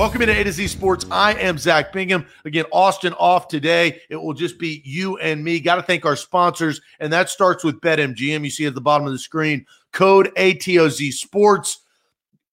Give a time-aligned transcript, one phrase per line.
[0.00, 1.04] Welcome into A to Z Sports.
[1.10, 2.24] I am Zach Bingham.
[2.46, 4.00] Again, Austin off today.
[4.08, 5.60] It will just be you and me.
[5.60, 8.42] Got to thank our sponsors, and that starts with BetMGM.
[8.42, 11.82] You see at the bottom of the screen, code ATOZ Sports.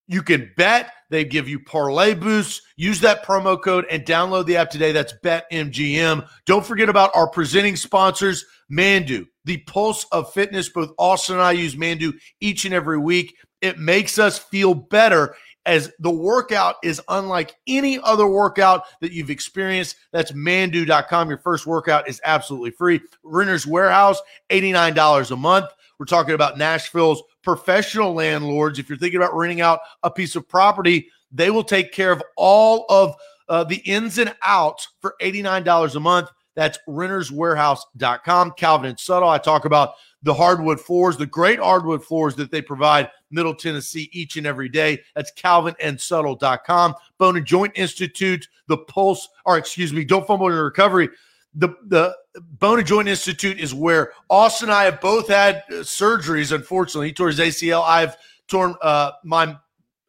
[0.08, 0.92] You can bet.
[1.10, 2.64] They give you parlay boosts.
[2.76, 4.92] Use that promo code and download the app today.
[4.92, 6.28] That's BetMGM.
[6.46, 10.68] Don't forget about our presenting sponsors, Manduu, the pulse of fitness.
[10.68, 12.12] Both Austin and I use Manduu
[12.42, 13.38] each and every week.
[13.62, 15.36] It makes us feel better
[15.68, 19.98] as the workout is unlike any other workout that you've experienced.
[20.14, 21.30] That's manduu.com.
[21.30, 23.02] Your first workout is absolutely free.
[23.22, 25.68] Renter's Warehouse, $89 a month.
[26.00, 28.80] We're talking about Nashville's professional landlords.
[28.80, 32.24] If you're thinking about renting out a piece of property, they will take care of
[32.38, 33.16] all of
[33.50, 36.30] uh, the ins and outs for $89 a month.
[36.56, 38.54] That's renterswarehouse.com.
[38.58, 42.62] Calvin and Subtle, I talk about the hardwood floors, the great hardwood floors that they
[42.62, 45.02] provide Middle Tennessee each and every day.
[45.16, 46.96] That's calvinandsubtle.com.
[47.18, 51.10] Bone and Joint Institute, the Pulse, or excuse me, Don't Fumble in Recovery.
[51.56, 52.16] The, the
[52.60, 57.08] Bone and Joint Institute is where Austin and I have both had uh, surgeries, unfortunately.
[57.08, 57.84] He tore his ACL.
[57.84, 58.16] I've
[58.48, 59.58] torn uh, my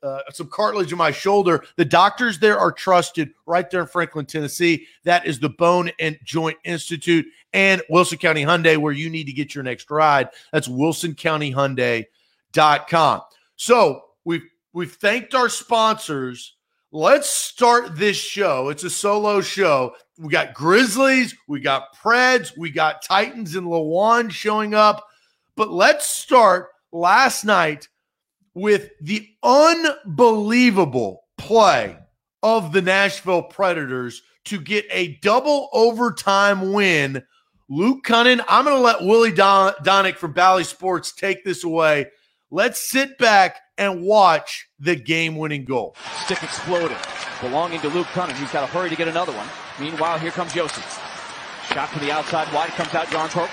[0.02, 1.64] uh, some cartilage in my shoulder.
[1.76, 4.86] The doctors there are trusted right there in Franklin, Tennessee.
[5.04, 9.32] That is the Bone and Joint Institute and Wilson County Hyundai, where you need to
[9.32, 10.28] get your next ride.
[10.52, 10.68] That's
[12.58, 13.22] wilsoncountyhyundai.com.
[13.56, 16.56] So we've we've thanked our sponsors.
[16.90, 18.70] Let's start this show.
[18.70, 19.94] It's a solo show.
[20.18, 25.06] We got Grizzlies, we got Preds, we got Titans and Lewan showing up.
[25.54, 27.88] But let's start last night
[28.54, 31.96] with the unbelievable play
[32.42, 37.22] of the Nashville Predators to get a double overtime win.
[37.68, 42.06] Luke Kunin, I'm going to let Willie Don- Daunic from Bally Sports take this away.
[42.50, 45.94] Let's sit back and watch the game winning goal.
[46.24, 46.96] Stick exploded,
[47.42, 48.32] belonging to Luke Kunin.
[48.36, 49.46] He's got to hurry to get another one.
[49.78, 50.82] Meanwhile, here comes Josi.
[51.74, 53.48] Shot to the outside, wide comes out Jarnkrok.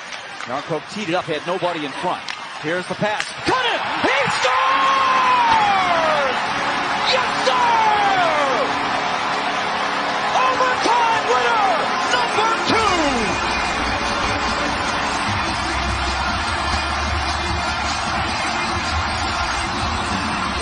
[0.47, 2.23] Jarnkrok teed it up, had nobody in front.
[2.61, 3.27] Here's the pass.
[3.43, 4.14] He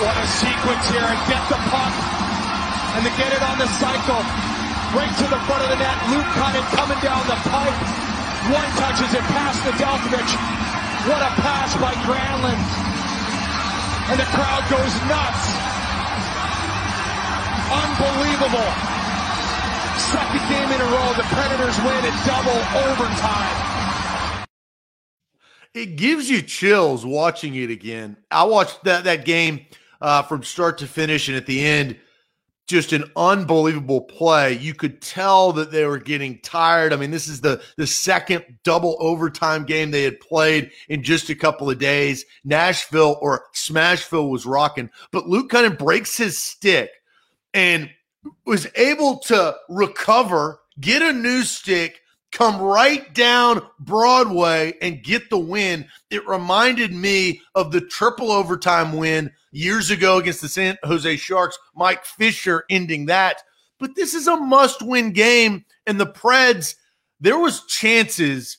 [0.02, 1.94] What a sequence here and get the puck
[2.98, 4.22] and to get it on the cycle.
[4.90, 5.98] Right to the front of the net.
[6.10, 7.78] Luke Kunin coming down the pipe.
[8.50, 10.30] One touches it past Nedeljkovic.
[11.06, 12.62] What a pass by Granlund.
[14.10, 15.42] And the crowd goes nuts.
[17.70, 18.70] Unbelievable.
[20.10, 21.14] Second game in a row.
[21.14, 23.74] The Predators win in double overtime.
[25.72, 28.16] It gives you chills watching it again.
[28.30, 29.66] I watched that that game
[30.04, 31.96] uh, from start to finish, and at the end,
[32.66, 34.52] just an unbelievable play.
[34.52, 36.92] You could tell that they were getting tired.
[36.92, 41.30] I mean, this is the the second double overtime game they had played in just
[41.30, 42.26] a couple of days.
[42.44, 46.90] Nashville or Smashville was rocking, but Luke kind of breaks his stick
[47.54, 47.88] and
[48.44, 52.02] was able to recover, get a new stick,
[52.34, 55.86] come right down Broadway and get the win.
[56.10, 61.58] It reminded me of the triple overtime win years ago against the San Jose Sharks,
[61.74, 63.42] Mike Fisher ending that.
[63.78, 65.64] But this is a must win game.
[65.86, 66.74] And the Preds,
[67.20, 68.58] there was chances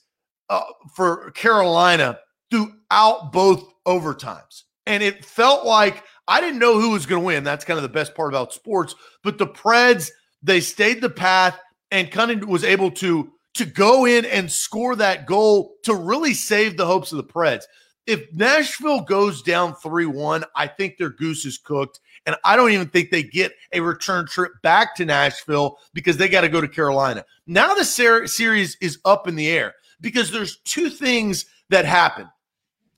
[0.49, 0.61] uh,
[0.95, 2.19] for Carolina
[2.49, 4.63] throughout both overtimes.
[4.85, 7.43] And it felt like I didn't know who was going to win.
[7.43, 8.95] That's kind of the best part about sports.
[9.21, 11.59] But the Preds, they stayed the path
[11.91, 16.77] and of was able to to go in and score that goal to really save
[16.77, 17.63] the hopes of the Preds.
[18.05, 21.99] If Nashville goes down 3 1, I think their goose is cooked.
[22.27, 26.27] And I don't even think they get a return trip back to Nashville because they
[26.27, 27.25] got to go to Carolina.
[27.47, 32.29] Now the ser- series is up in the air because there's two things that happen.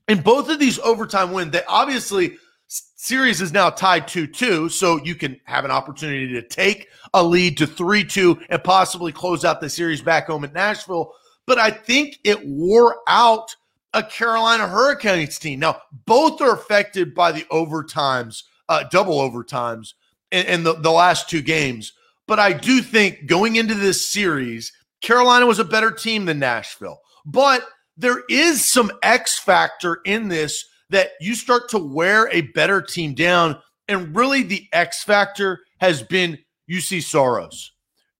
[0.07, 2.37] In both of these overtime wins, they obviously
[2.97, 7.58] series is now tied 2-2 so you can have an opportunity to take a lead
[7.58, 11.14] to 3-2 and possibly close out the series back home at Nashville.
[11.46, 13.55] But I think it wore out
[13.94, 15.59] a Carolina Hurricanes team.
[15.59, 19.93] Now both are affected by the overtimes uh, double overtimes
[20.32, 21.93] in, in the, the last two games.
[22.28, 27.02] But I do think going into this series Carolina was a better team than Nashville.
[27.26, 27.64] But
[27.97, 33.13] there is some X factor in this that you start to wear a better team
[33.13, 33.57] down.
[33.87, 36.37] And really, the X factor has been
[36.69, 37.72] Juuse Saros.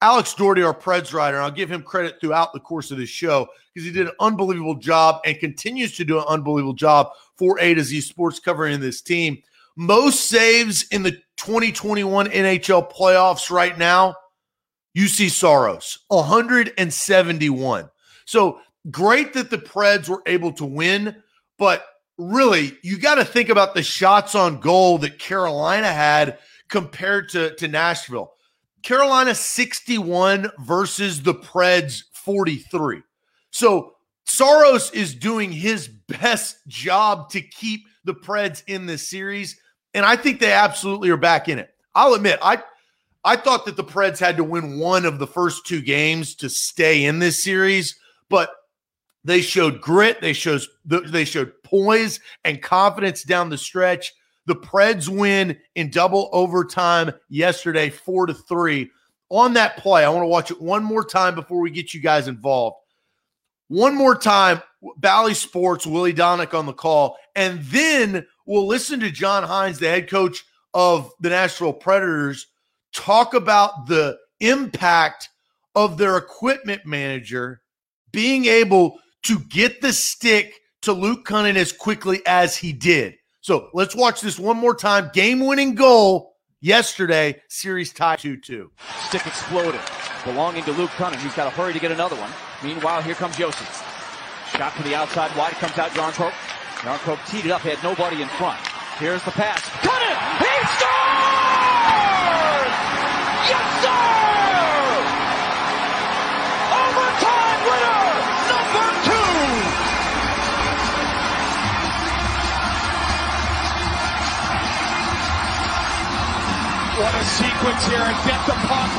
[0.02, 3.48] Alex Doherty, our Preds writer, I'll give him credit throughout the course of this show
[3.74, 7.74] because he did an unbelievable job and continues to do an unbelievable job for A
[7.74, 9.42] to Z Sports covering this team.
[9.76, 14.16] most saves in the 2021 NHL playoffs right now,
[14.96, 17.90] Juuse Saros, 171.
[18.26, 18.60] So
[18.92, 21.16] great that the Preds were able to win,
[21.58, 21.86] but
[22.18, 27.56] really, you got to think about the shots on goal that Carolina had compared to,
[27.56, 28.34] to Nashville.
[28.84, 33.02] Carolina 61 versus the Preds 43.
[33.52, 33.94] So
[34.26, 39.60] Saros is doing his best job to keep the Preds in this series.
[39.94, 41.70] And I think they absolutely are back in it.
[41.96, 42.62] I'll admit, I
[43.24, 46.50] I thought that the Preds had to win one of the first two games to
[46.50, 48.00] stay in this series,
[48.30, 48.52] but
[49.24, 54.14] they showed grit, they showed they showed poise and confidence down the stretch.
[54.46, 58.90] The Preds win in double overtime yesterday, four to three.
[59.30, 62.02] On that play, I want to watch it one more time before we get you
[62.02, 62.78] guys involved.
[63.68, 64.62] One more time,
[64.98, 69.90] Bally Sports, Willy Daunic on the call, and then we'll listen to John Hynes, the
[69.90, 72.48] head coach of the Nashville Predators,
[72.94, 75.28] talk about the impact
[75.76, 77.62] of their equipment manager
[78.12, 80.54] being able to get the stick
[80.88, 83.16] to Luke Kunin as quickly as he did.
[83.42, 85.12] So let's watch this one more time.
[85.14, 88.72] Game winning goal yesterday, series tie 2 2.
[89.02, 89.82] Stick exploded,
[90.24, 91.18] belonging to Luke Kunin.
[91.18, 92.32] He's got to hurry to get another one.
[92.64, 93.68] Meanwhile, here comes Josi.
[94.58, 96.32] Shot to the outside wide, comes out Jarnkrok.
[96.32, 98.58] Jarnkrok teed it up, had nobody in front.
[98.98, 100.47] Here's the pass.
[117.08, 118.92] What a sequence here and get the puck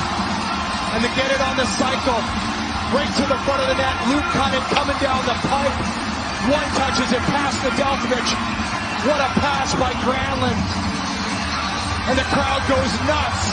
[0.96, 2.16] and to get it on the cycle.
[2.96, 3.96] Right to the front of the net.
[4.08, 5.76] Luke Kunin coming down the pipe.
[6.48, 8.28] One touches it past Nedeljkovic.
[9.04, 10.56] What a pass by Granlund.
[12.08, 13.44] And the crowd goes nuts.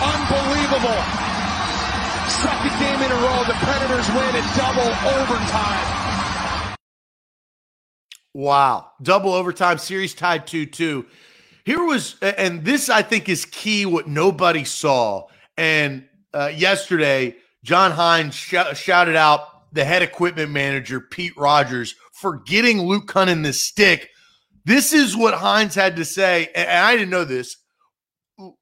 [0.00, 1.00] Unbelievable.
[2.40, 3.44] Second game in a row.
[3.52, 6.76] The Predators win in double overtime.
[8.32, 8.92] Wow.
[9.02, 11.04] Double overtime series tied 2 2.
[11.70, 15.28] Here was, and this I think is key what nobody saw.
[15.56, 22.38] And uh, yesterday, John Hynes sh- shouted out the head equipment manager, Pete Rogers, for
[22.38, 24.08] getting Luke Kunin the stick.
[24.64, 26.48] This is what Hynes had to say.
[26.56, 27.56] And I didn't know this.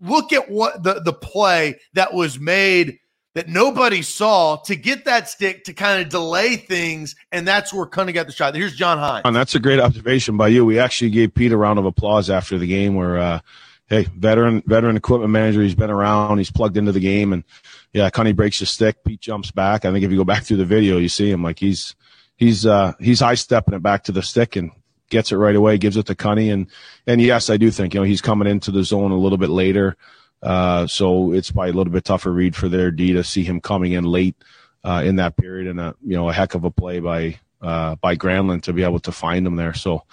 [0.03, 2.99] Look at what the, the play that was made
[3.35, 7.15] that nobody saw to get that stick to kind of delay things.
[7.31, 8.55] And that's where Kunin got the shot.
[8.55, 9.23] Here's John Hynes.
[9.25, 10.65] And that's a great observation by you.
[10.65, 13.41] We actually gave Pete a round of applause after the game where, uh,
[13.89, 15.63] hey, veteran veteran equipment manager.
[15.63, 16.39] He's been around.
[16.39, 17.45] He's plugged into the game, and
[17.93, 19.03] yeah, Cunny breaks his stick.
[19.05, 19.85] Pete jumps back.
[19.85, 21.95] I think if you go back through the video, you see him like he's
[22.37, 24.71] he's uh, he's high stepping it back to the stick and
[25.11, 25.79] gets it right away.
[25.79, 26.69] Gives it to Cunny, and
[27.07, 29.51] and yes, I do think you know he's coming into the zone a little bit
[29.51, 29.97] later,
[30.43, 33.61] uh, so it's probably a little bit tougher read for their D to see him
[33.61, 34.37] coming in late
[34.85, 37.97] uh, in that period, and a you know a heck of a play by uh,
[37.97, 39.75] by Granlund to be able to find him there.
[39.75, 40.05] So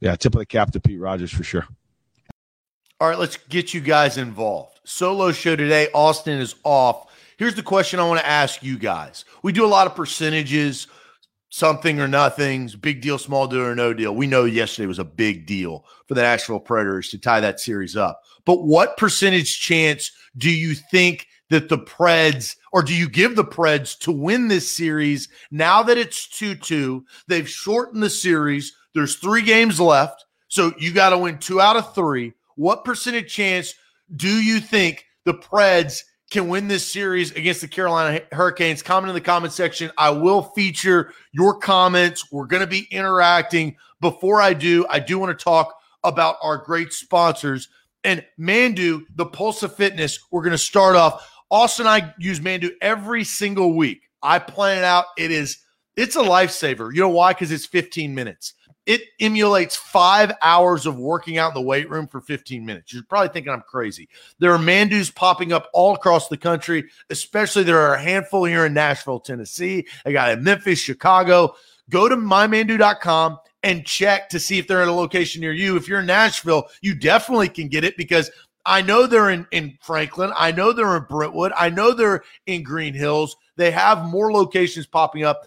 [0.00, 1.66] yeah, tip of the cap to Pete Rogers for sure.
[3.00, 4.80] All right, let's get you guys involved.
[4.84, 5.88] Solo show today.
[5.94, 7.06] Austin is off.
[7.38, 9.24] Here's the question I want to ask you guys.
[9.42, 10.86] We do a lot of percentages,
[11.50, 14.14] something or nothings, big deal, small deal, or no deal.
[14.14, 17.96] We know yesterday was a big deal for the Nashville Predators to tie that series
[17.96, 18.22] up.
[18.44, 23.44] But what percentage chance do you think that the Preds, or do you give the
[23.44, 27.04] Preds to win this series now that it's 2 2?
[27.26, 28.72] They've shortened the series.
[28.94, 30.24] There's three games left.
[30.48, 32.32] So you got to win two out of three.
[32.56, 33.74] What percentage chance
[34.16, 38.82] do you think the Preds can win this series against the Carolina Hurricanes?
[38.82, 39.90] Comment in the comment section.
[39.98, 42.30] I will feature your comments.
[42.30, 43.76] We're going to be interacting.
[44.00, 47.68] Before I do, I do want to talk about our great sponsors.
[48.04, 51.28] And Manduu, the Pulse of Fitness, we're going to start off.
[51.50, 54.02] Austin and I use Manduu every single week.
[54.22, 55.06] I plan it out.
[55.18, 55.58] It is,
[55.96, 56.94] it's a lifesaver.
[56.94, 57.32] You know why?
[57.32, 58.54] Because it's 15 minutes
[58.86, 62.92] it emulates five hours of working out in the weight room for 15 minutes.
[62.92, 64.08] You're probably thinking I'm crazy.
[64.38, 68.66] There are Manduus popping up all across the country, especially there are a handful here
[68.66, 69.86] in Nashville, Tennessee.
[70.04, 71.54] I got in Memphis, Chicago.
[71.90, 75.76] Go to mymanduu.com and check to see if they're at a location near you.
[75.76, 78.30] If you're in Nashville, you definitely can get it because
[78.64, 80.32] I know they're in, in Franklin.
[80.36, 81.52] I know they're in Brentwood.
[81.56, 83.36] I know they're in Green Hills.
[83.56, 85.46] They have more locations popping up.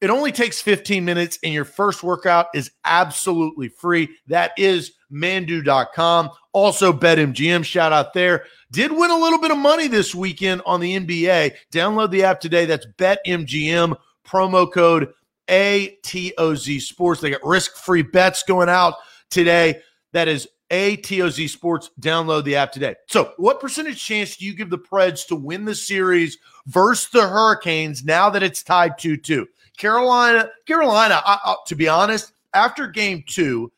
[0.00, 4.16] It only takes 15 minutes, and your first workout is absolutely free.
[4.28, 6.30] That is manduu.com.
[6.52, 8.44] Also, BetMGM, shout out there.
[8.70, 11.54] Did win a little bit of money this weekend on the NBA.
[11.72, 12.64] Download the app today.
[12.64, 13.94] That's BetMGM,
[14.26, 15.12] promo code
[15.48, 17.20] ATOZ Sports.
[17.20, 18.94] They got risk free bets going out
[19.30, 19.82] today.
[20.12, 21.90] That is ATOZ Sports.
[22.00, 22.94] Download the app today.
[23.08, 27.28] So, what percentage chance do you give the Preds to win the series versus the
[27.28, 29.46] Hurricanes now that it's tied 2 2?
[29.80, 33.72] Carolina, Carolina, I, I, to be honest, after game two,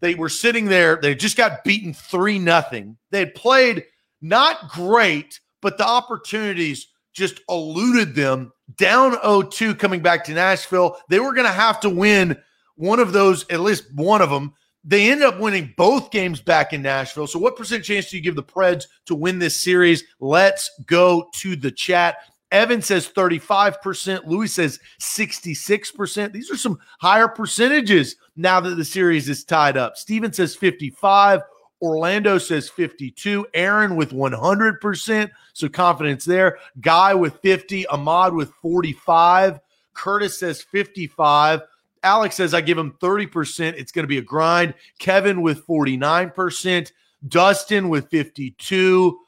[0.00, 0.96] they were sitting there.
[0.96, 2.98] They just got beaten 3 nothing.
[3.10, 3.84] They had played
[4.20, 10.98] not great, but the opportunities just eluded them down 0-2 coming back to Nashville.
[11.08, 12.36] They were going to have to win
[12.74, 14.52] one of those, at least one of them.
[14.84, 17.26] They ended up winning both games back in Nashville.
[17.26, 20.04] So, what percent chance do you give the Preds to win this series?
[20.20, 22.18] Let's go to the chat.
[22.52, 24.26] Evan says 35%.
[24.26, 26.32] Louis says 66%.
[26.32, 29.96] These are some higher percentages now that the series is tied up.
[29.96, 31.40] Steven says 55.
[31.82, 33.46] Orlando says 52.
[33.52, 35.30] Aaron with 100%.
[35.52, 36.58] So confidence there.
[36.80, 37.86] Guy with 50.
[37.88, 39.60] Ahmad with 45.
[39.92, 41.62] Curtis says 55.
[42.02, 43.74] Alex says I give him 30%.
[43.74, 44.74] It's going to be a grind.
[44.98, 46.92] Kevin with 49%.
[47.28, 49.18] Dustin with 52.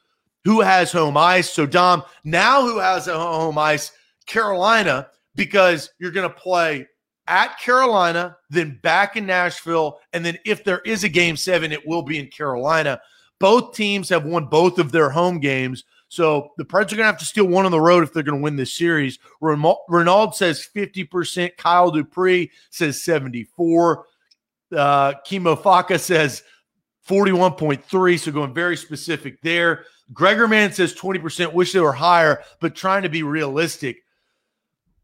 [0.49, 1.51] Who has home ice?
[1.51, 3.93] So, Dom, now who has a home ice?
[4.25, 6.87] Carolina, because you're going to play
[7.27, 10.01] at Carolina, then back in Nashville.
[10.15, 12.99] And then if there is a game seven, it will be in Carolina.
[13.39, 15.85] Both teams have won both of their home games.
[16.09, 18.23] So the Preds are going to have to steal one on the road if they're
[18.23, 19.19] going to win this series.
[19.43, 21.59] Renaud says 50%.
[21.59, 24.07] Kyle Dupree says 74.
[24.75, 26.43] Uh, Chemo Faka says
[27.09, 28.19] 41.3.
[28.19, 29.85] So going very specific there.
[30.13, 31.53] Gregor Man says 20%.
[31.53, 34.05] Wish they were higher, but trying to be realistic.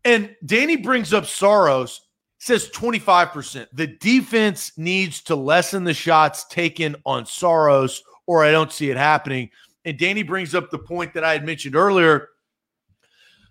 [0.05, 2.03] And Danny brings up Saros,
[2.39, 3.69] says 25%.
[3.73, 8.97] The defense needs to lessen the shots taken on Saros, or I don't see it
[8.97, 9.51] happening.
[9.87, 12.29] And Danny brings up the point that I had mentioned earlier.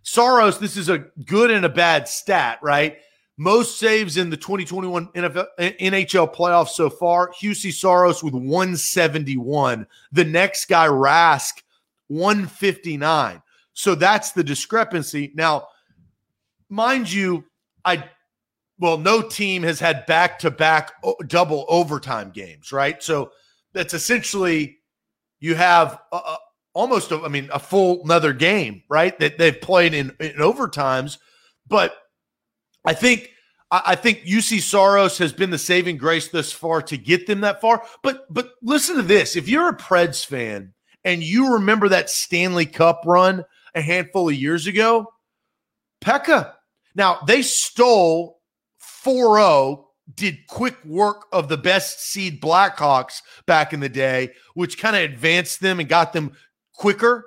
[0.03, 2.97] Saros, this is a good and a bad stat, right?
[3.37, 7.31] Most saves in the 2021 NFL, NHL playoffs so far.
[7.31, 9.87] Juuse Saros with 171.
[10.11, 11.63] The next guy, Rask,
[12.07, 13.41] 159.
[13.73, 15.31] So that's the discrepancy.
[15.33, 15.67] Now,
[16.69, 17.43] mind you,
[17.83, 18.03] I
[18.79, 20.93] well, no team has had back to back
[21.27, 23.01] double overtime games, right?
[23.01, 23.31] So
[23.71, 24.77] that's essentially
[25.39, 26.37] you have a, a,
[26.73, 29.17] almost, a, I mean, a full another game, right?
[29.19, 31.17] That they've played in, in overtimes.
[31.67, 31.95] But
[32.85, 33.29] I think
[33.71, 37.59] I think Juuse Saros has been the saving grace thus far to get them that
[37.59, 37.83] far.
[38.03, 40.73] But but listen to this: if you're a Preds fan
[41.03, 45.11] and you remember that Stanley Cup run a handful of years ago,
[46.03, 46.53] Pekka.
[46.95, 48.41] Now they stole
[48.77, 54.77] 4 0 did quick work of the best seed Blackhawks back in the day, which
[54.77, 56.33] kind of advanced them and got them
[56.73, 57.25] quicker.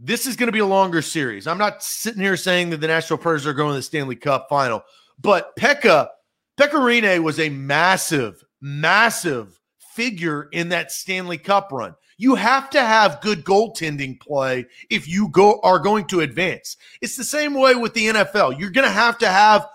[0.00, 1.48] This is going to be a longer series.
[1.48, 4.46] I'm not sitting here saying that the Nashville Predators are going to the Stanley Cup
[4.48, 4.84] final,
[5.20, 6.08] but Pekka,
[6.56, 9.58] Pekka was a massive, massive
[9.94, 11.96] figure in that Stanley Cup run.
[12.16, 16.76] You have to have good goaltending play if you go are going to advance.
[17.00, 18.58] It's the same way with the NFL.
[18.58, 19.66] You're going to have to have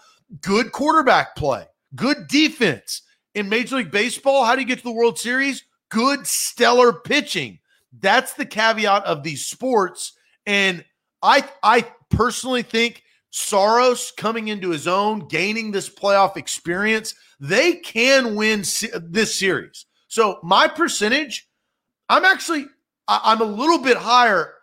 [0.41, 1.65] good quarterback play,
[1.95, 3.01] good defense.
[3.35, 5.63] In Major League Baseball, how do you get to the World Series?
[5.89, 7.59] Good, stellar pitching.
[7.99, 10.13] That's the caveat of these sports.
[10.45, 10.83] And
[11.21, 18.35] I, I personally think Saros coming into his own, gaining this playoff experience, they can
[18.35, 18.59] win
[19.01, 19.85] this series.
[20.07, 21.49] So my percentage,
[22.09, 22.67] I'm actually,
[23.07, 24.53] I'm a little bit higher.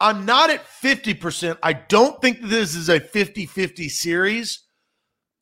[0.00, 1.58] I'm not at 50%.
[1.62, 4.64] I don't think this is a 50 50 series.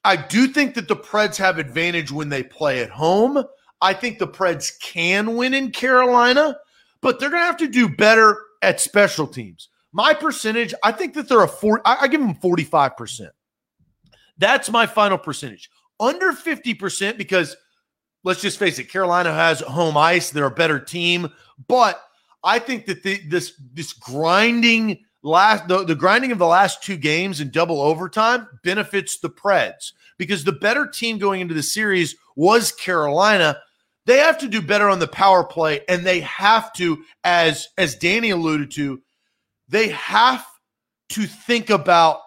[0.05, 3.43] I do think that the Preds have advantage when they play at home.
[3.81, 6.57] I think the Preds can win in Carolina,
[7.01, 9.69] but they're going to have to do better at special teams.
[9.93, 11.81] My percentage, I think that they're a four.
[11.85, 13.29] I, I give them 45%.
[14.39, 15.71] That's my final percentage.
[15.99, 17.57] Under 50% because
[18.25, 20.31] let's just face it, Carolina has home ice.
[20.31, 21.31] They're a better team,
[21.69, 22.03] but
[22.45, 26.97] I think that the, this this grinding last the, the grinding of the last two
[26.97, 32.15] games in double overtime benefits the Preds because the better team going into the series
[32.37, 33.59] was Carolina.
[34.07, 37.97] They have to do better on the power play, and they have to, as as
[37.97, 39.03] Danny alluded to,
[39.69, 40.47] they have
[41.11, 42.21] to think about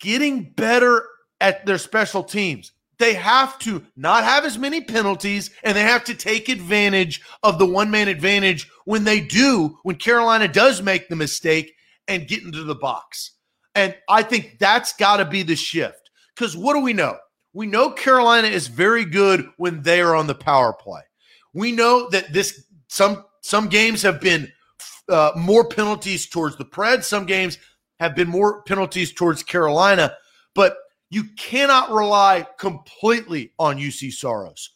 [0.00, 1.04] getting better
[1.40, 2.72] at their special teams.
[2.98, 7.58] They have to not have as many penalties, and they have to take advantage of
[7.58, 11.74] the one man advantage when they do, when Carolina does make the mistake
[12.08, 13.32] and get into the box.
[13.74, 16.10] And I think that's got to be the shift.
[16.34, 17.18] Because what do we know?
[17.52, 21.02] We know Carolina is very good when they are on the power play.
[21.58, 24.52] We know that this some some games have been
[25.08, 27.04] uh, more penalties towards the Preds.
[27.04, 27.58] Some games
[28.00, 30.14] have been more penalties towards Carolina,
[30.54, 30.76] but
[31.10, 34.70] you cannot rely completely on Juuse Saros.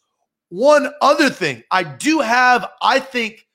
[0.49, 1.63] one other thing.
[1.71, 3.47] I do have, I think,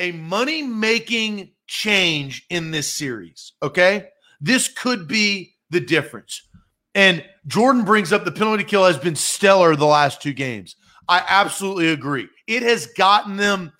[0.00, 3.52] a money making change in this series.
[3.62, 4.08] Okay.
[4.40, 6.42] This could be the difference.
[6.94, 10.76] And Jordan brings up the penalty kill has been stellar the last two games.
[11.08, 12.28] I absolutely agree.
[12.46, 13.72] It has gotten them,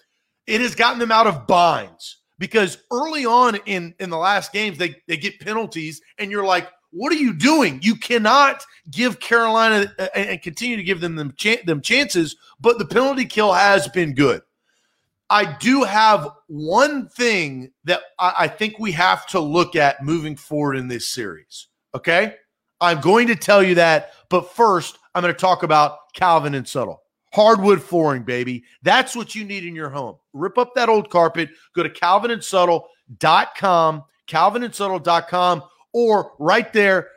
[0.46, 4.78] it has gotten them out of binds because early on in in the last games
[4.78, 7.80] they they get penalties and you're like, what are you doing?
[7.82, 12.78] You cannot give Carolina uh, and continue to give them them, ch- them chances, but
[12.78, 14.42] the penalty kill has been good.
[15.30, 20.36] I do have one thing that I, I think we have to look at moving
[20.36, 21.68] forward in this series.
[21.94, 22.36] Okay.
[22.80, 24.12] I'm going to tell you that.
[24.30, 27.02] But first, I'm going to talk about Calvin and Subtle.
[27.32, 28.64] Hardwood flooring, baby.
[28.82, 30.16] That's what you need in your home.
[30.32, 31.50] Rip up that old carpet.
[31.74, 37.08] Go to calvinandsubtle.com, calvinandsubtle.com, or right there.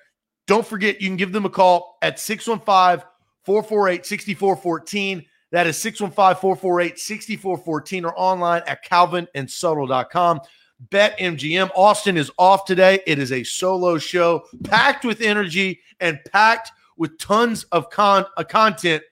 [0.47, 3.07] Don't forget, you can give them a call at 615
[3.45, 5.25] 448 6414.
[5.51, 10.41] That is 615 448 6414 or online at calvinandsubtle.com.
[10.89, 11.69] Bet MGM.
[11.75, 13.01] Austin is off today.
[13.05, 18.43] It is a solo show packed with energy and packed with tons of con- uh,
[18.43, 19.03] content.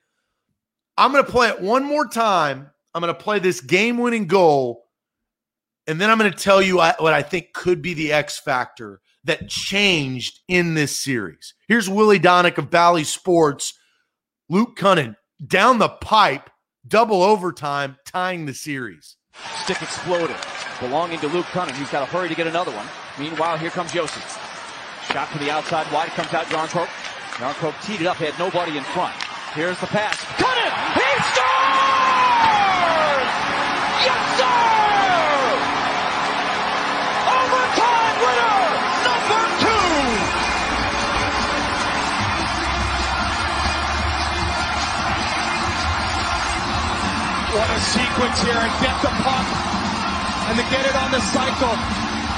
[0.99, 2.69] I'm going to play it one more time.
[2.93, 4.83] I'm going to play this game winning goal.
[5.87, 8.99] And then I'm going to tell you what I think could be the X factor
[9.23, 11.53] that changed in this series.
[11.69, 13.75] Here's Willy Daunic of Bally Sports.
[14.49, 15.15] Luke Kunin
[15.47, 16.49] down the pipe,
[16.85, 19.15] double overtime, tying the series.
[19.63, 20.35] Stick exploded,
[20.81, 22.87] belonging to Luke Kunin, He's got to hurry to get another one.
[23.17, 24.19] Meanwhile, here comes Josi.
[25.13, 26.87] Shot to the outside, wide comes out Jarnkrok.
[27.37, 29.15] Jarnkrok teed it up, had nobody in front.
[29.57, 30.13] Here's the pass.
[30.37, 30.73] Kunin!
[30.93, 31.49] He scores!
[34.05, 34.61] Yes, sir!
[37.33, 38.61] Overtime winner,
[39.09, 39.89] number two!
[47.57, 49.47] What a sequence here and get the puck
[50.45, 51.73] and to get it on the cycle.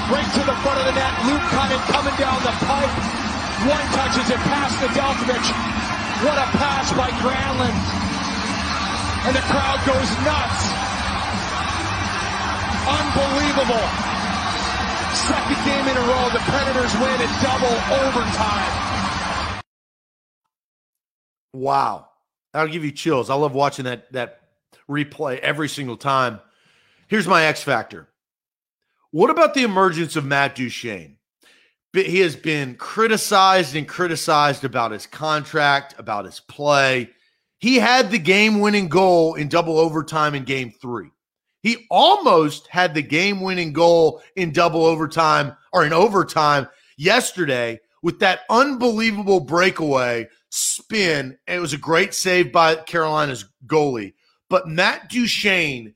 [0.08, 1.12] Right to the front of the net.
[1.28, 2.88] Luke Kunin coming down the pipe.
[3.68, 5.81] One touches it past Nedeljkovic.
[6.22, 7.74] What a pass by Granlund.
[9.26, 10.62] And the crowd goes nuts.
[12.86, 13.86] Unbelievable.
[15.14, 16.30] Second game in a row.
[16.30, 17.74] The Predators win in double
[18.06, 19.62] overtime.
[21.52, 22.08] Wow.
[22.52, 23.28] That'll give you chills.
[23.28, 24.42] I love watching that that
[24.88, 26.40] replay every single time.
[27.08, 28.08] Here's my X factor.
[29.10, 31.16] What about the emergence of Matt Duchene?
[31.92, 37.10] He has been criticized and criticized about his contract, about his play.
[37.58, 41.10] He had the game winning goal in double overtime in game three.
[41.62, 48.18] He almost had the game winning goal in double overtime or in overtime yesterday with
[48.18, 51.38] that unbelievable breakaway spin.
[51.46, 54.14] It was a great save by Carolina's goalie.
[54.48, 55.94] But Matt Duchene,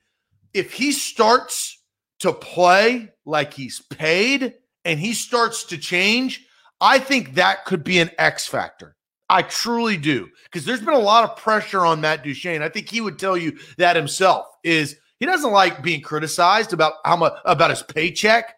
[0.54, 1.82] if he starts
[2.20, 4.54] to play like he's paid
[4.86, 6.46] and he starts to change,
[6.80, 8.96] I think that could be an X factor.
[9.28, 10.28] I truly do.
[10.44, 12.62] Because there's been a lot of pressure on Matt Duchene.
[12.62, 16.94] I think he would tell you that himself is he doesn't like being criticized about
[17.04, 18.54] how much about his paycheck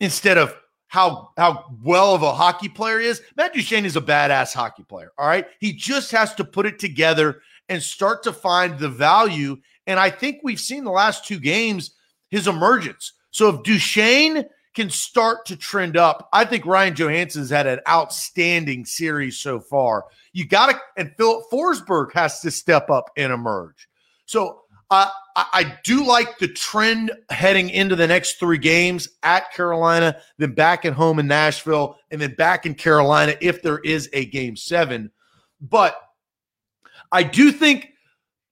[0.00, 0.56] instead of
[0.88, 3.20] how how well of a hockey player he is.
[3.36, 5.12] Matt Duchene is a badass hockey player.
[5.18, 5.46] All right.
[5.60, 9.58] He just has to put it together and start to find the value.
[9.86, 11.90] And I think we've seen the last two games
[12.30, 13.12] his emergence.
[13.30, 18.84] So if Duchene can start to trend up, I think Ryan Johansen's had an outstanding
[18.84, 20.04] series so far.
[20.34, 23.88] You got to, and Filip Forsberg has to step up and emerge.
[24.26, 24.60] So
[24.90, 30.52] I, I do like the trend heading into the next three games at Carolina, then
[30.52, 34.56] back at home in Nashville, and then back in Carolina if there is a game
[34.56, 35.10] seven.
[35.60, 35.96] But
[37.10, 37.88] I do think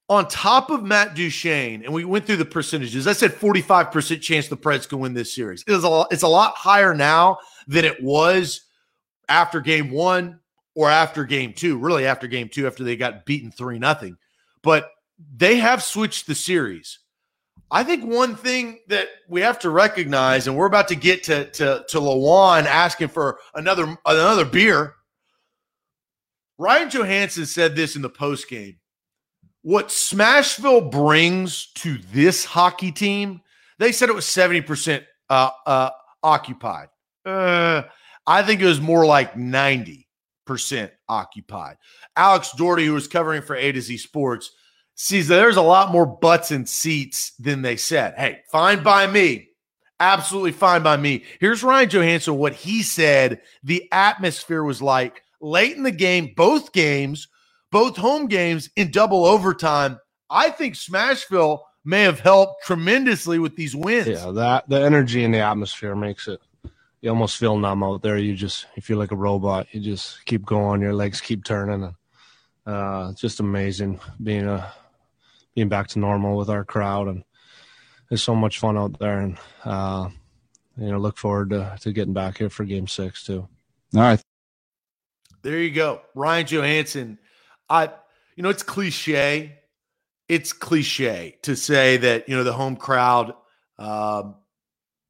[0.08, 3.06] on top of Matt Duchene, and we went through the percentages.
[3.06, 5.64] I said 45% chance the Preds can win this series.
[5.66, 8.62] It is a it's a lot higher now than it was
[9.28, 10.40] after game one
[10.74, 14.18] or after game two, really after game two, after they got beaten three nothing.
[14.62, 14.90] But
[15.36, 16.98] they have switched the series.
[17.70, 21.46] I think one thing that we have to recognize, and we're about to get to
[21.52, 24.94] to to Lewan asking for another another beer.
[26.58, 28.76] Ryan Johansen said this in the post game.
[29.64, 33.40] What Smashville brings to this hockey team,
[33.79, 35.90] they said it was 70% uh, uh,
[36.22, 36.88] occupied.
[37.24, 37.85] Uh,
[38.27, 40.05] I think it was more like 90%
[41.09, 41.79] occupied.
[42.14, 44.50] Alex Doherty, who was covering for A to Z Sports,
[44.96, 48.12] sees that there's a lot more butts and seats than they said.
[48.18, 49.48] Hey, fine by me.
[49.98, 51.24] Absolutely fine by me.
[51.40, 56.74] Here's Ryan Johansen, what he said the atmosphere was like late in the game, both
[56.74, 57.29] games,
[57.74, 59.98] both home games in double overtime.
[60.30, 64.06] I think Smashville may have helped tremendously with these wins.
[64.06, 66.40] Yeah, that the energy and the atmosphere makes it.
[67.00, 68.16] You almost feel numb out there.
[68.16, 69.66] You just you feel like a robot.
[69.72, 70.82] You just keep going.
[70.82, 71.96] Your legs keep turning.
[72.64, 74.72] Uh, it's just amazing being a
[75.56, 77.24] being back to normal with our crowd and
[78.08, 80.08] it's so much fun out there and uh,
[80.78, 83.46] you know look forward to, to getting back here for game six too
[83.94, 84.20] all right
[85.42, 87.18] there you go ryan johansen
[87.68, 87.90] i
[88.37, 89.59] you know it's cliche.
[90.29, 93.35] It's cliche to say that you know the home crowd
[93.79, 94.37] um,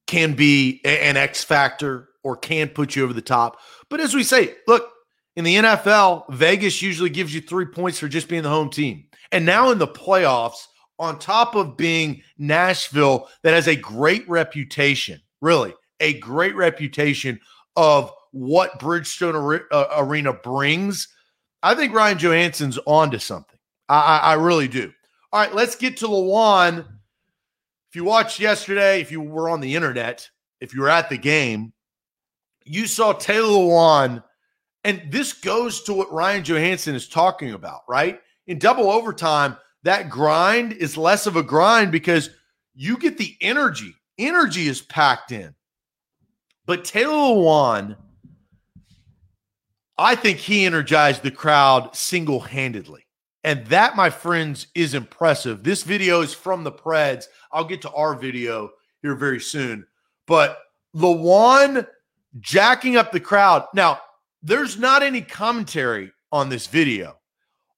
[0.06, 3.58] can be an x factor or can put you over the top.
[3.88, 4.90] But as we say look
[5.36, 9.04] in the nfl vegas usually gives you three points for just being the home team.
[9.32, 10.66] And now in the playoffs
[10.98, 17.40] on top of being Nashville that has a great reputation, really a great reputation
[17.76, 21.08] of what Bridgestone uh, Arena brings,
[21.64, 23.58] I think Ryan Johansen's onto something.
[23.88, 24.92] I, I, I really do.
[25.32, 26.80] All right, let's get to Lewan.
[27.88, 30.28] If you watched yesterday, if you were on the internet,
[30.60, 31.72] if you were at the game,
[32.66, 34.22] you saw Taylor Lewan,
[34.84, 38.20] and this goes to what Ryan Johansen is talking about, right?
[38.46, 42.28] In double overtime, that grind is less of a grind because
[42.74, 43.94] you get the energy.
[44.18, 45.54] Energy is packed in.
[46.66, 47.96] But Taylor Lewan,
[49.96, 53.06] I think he energized the crowd single handedly.
[53.44, 55.62] And that, my friends, is impressive.
[55.62, 57.26] This video is from the Preds.
[57.52, 58.70] I'll get to our video
[59.02, 59.86] here very soon.
[60.26, 60.58] But
[60.96, 61.86] Lewan
[62.40, 63.66] jacking up the crowd.
[63.74, 64.00] Now,
[64.42, 67.18] there's not any commentary on this video.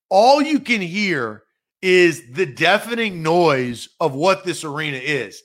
[0.09, 1.43] All you can hear
[1.83, 5.43] is the deafening noise of what this arena is.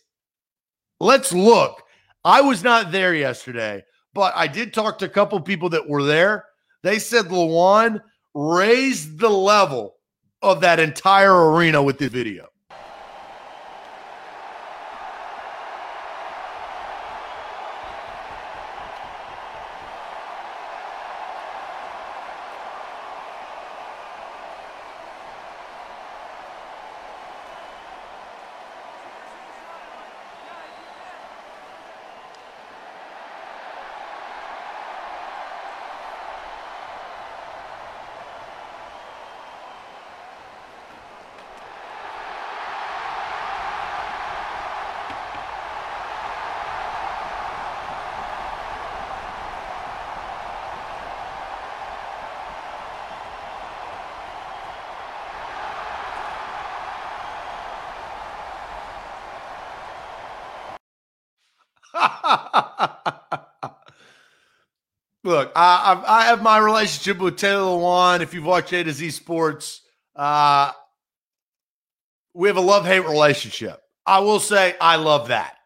[1.00, 1.84] Let's look.
[2.24, 6.04] I was not there yesterday, but I did talk to a couple people that were
[6.04, 6.46] there.
[6.84, 8.02] They said Lewan
[8.34, 9.96] raised the level
[10.42, 12.48] of that entire arena with the video.
[65.24, 68.22] Look, I, I, have my relationship with Taylor Lewan.
[68.22, 69.82] If you've watched A to Z Sports,
[70.16, 70.72] uh,
[72.34, 73.82] we have a love hate relationship.
[74.06, 75.58] I will say I love that.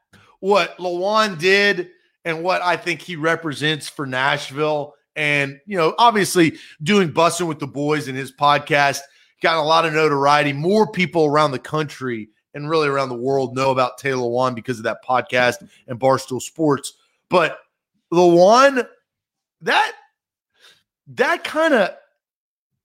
[0.41, 1.89] What Lewan did
[2.25, 7.59] and what I think he represents for Nashville, and you know, obviously doing bussing with
[7.59, 8.99] the boys in his podcast
[9.41, 10.51] got a lot of notoriety.
[10.51, 14.79] More people around the country and really around the world know about Taylor Lewan because
[14.79, 16.93] of that podcast and Barstool Sports.
[17.29, 17.59] But
[18.11, 18.87] Lewan,
[19.61, 19.93] that
[21.07, 21.91] that kind of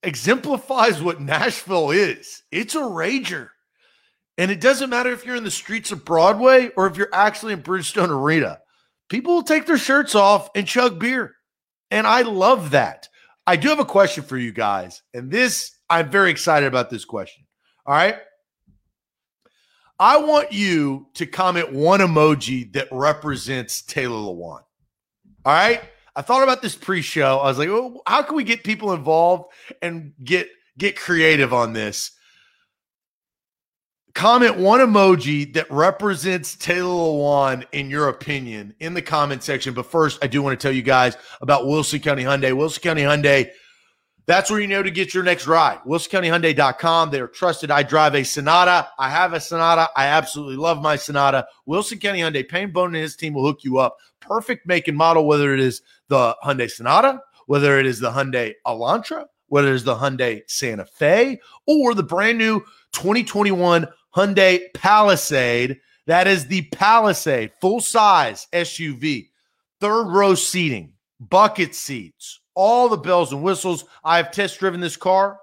[0.02, 2.42] exemplifies what Nashville is.
[2.50, 3.50] It's a rager.
[4.38, 7.52] And it doesn't matter if you're in the streets of Broadway or if you're actually
[7.52, 8.60] in Bridgestone Arena.
[9.08, 11.34] People will take their shirts off and chug beer.
[11.90, 13.08] And I love that.
[13.46, 15.02] I do have a question for you guys.
[15.12, 17.44] And this, I'm very excited about this question.
[17.84, 18.16] All right.
[19.98, 24.62] I want you to comment one emoji that represents Taylor Lewan.
[25.44, 25.82] All right.
[26.16, 27.38] I thought about this pre-show.
[27.38, 31.72] I was like, well, how can we get people involved and get get creative on
[31.72, 32.12] this?
[34.14, 39.72] Comment one emoji that represents Taylor Lewan in your opinion in the comment section.
[39.72, 42.56] But first, I do want to tell you guys about Wilson County Hyundai.
[42.56, 43.50] Wilson County Hyundai
[44.30, 45.80] that's where you know to get your next ride.
[45.86, 47.10] WilsonCountyHyundai.com.
[47.10, 47.70] They're trusted.
[47.70, 48.88] I drive a Sonata.
[48.98, 49.88] I have a Sonata.
[49.96, 51.46] I absolutely love my Sonata.
[51.66, 52.48] Wilson County Hyundai.
[52.48, 53.96] Payne Bone and his team will hook you up.
[54.20, 58.54] Perfect make and model, whether it is the Hyundai Sonata, whether it is the Hyundai
[58.66, 62.60] Elantra, whether it is the Hyundai Santa Fe, or the brand new
[62.92, 65.80] 2021 Hyundai Palisade.
[66.06, 69.28] That is the Palisade, full size SUV,
[69.80, 73.86] third row seating, bucket seats all the bells and whistles.
[74.04, 75.38] I've test driven this car.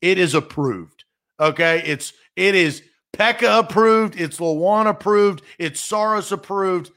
[0.00, 1.04] It is approved.
[1.38, 1.82] Okay.
[1.84, 2.82] It's, it is
[3.12, 4.18] Pekka approved.
[4.18, 5.42] It's Lewan approved.
[5.58, 6.90] It's Saros approved.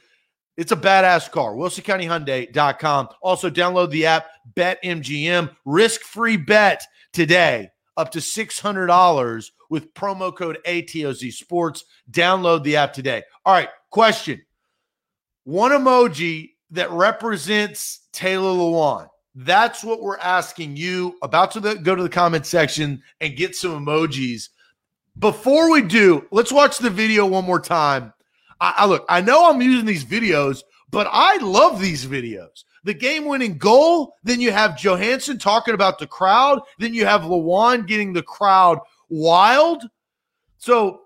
[0.55, 1.55] It's a badass car.
[1.55, 3.09] WilsonCountyHyundai.com.
[3.21, 5.53] Also, download the app BetMGM.
[5.65, 11.83] Risk free bet today up to $600 with promo code ATOZ Sports.
[12.09, 13.23] Download the app today.
[13.45, 14.41] All right, question.
[15.43, 19.09] One emoji that represents Taylor Lewan.
[19.35, 21.17] That's what we're asking you.
[21.21, 24.49] About to the, go to the comment section and get some emojis.
[25.19, 28.13] Before we do, let's watch the video one more time.
[28.59, 32.93] I, I look, I know I'm using these videos, but I love these videos the
[32.93, 34.15] game winning goal.
[34.23, 36.61] Then you have Johansen talking about the crowd.
[36.79, 39.83] Then you have Lewan getting the crowd wild.
[40.59, 41.01] So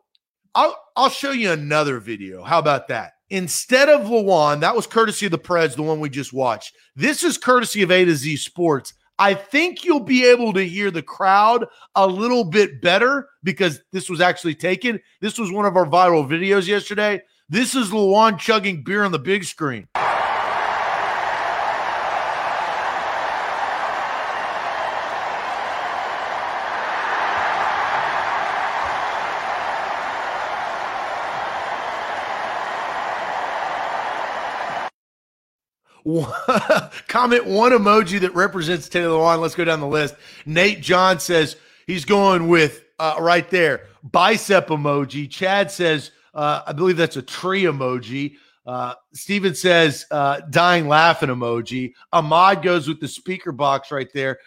[0.53, 2.43] I'll, I'll show you another video.
[2.43, 3.13] How about that?
[3.31, 6.75] Instead of Lewan, that was courtesy of the Preds, the one we just watched.
[6.95, 8.93] This is courtesy of A to Z Sports.
[9.19, 14.09] I think you'll be able to hear the crowd a little bit better because this
[14.09, 14.99] was actually taken.
[15.21, 17.21] This was one of our viral videos yesterday.
[17.49, 19.87] This is Lewan chugging beer on the big screen.
[37.07, 39.39] comment one emoji that represents Taylor Lewan.
[39.39, 40.15] Let's go down the list.
[40.45, 41.55] Nate John says
[41.87, 45.29] he's going with uh, right there bicep emoji.
[45.29, 48.35] Chad says uh, I believe that's a tree emoji.
[48.65, 51.93] Uh, Steven says uh, dying laughing emoji.
[52.13, 54.39] Ahmad goes with the speaker box right there.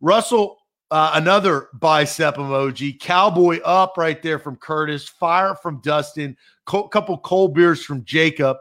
[0.00, 0.58] Russell
[0.90, 2.98] uh, another bicep emoji.
[2.98, 5.08] Cowboy up right there from Curtis.
[5.08, 6.36] Fire from Dustin.
[6.64, 8.56] Co- couple cold beers from Jacob.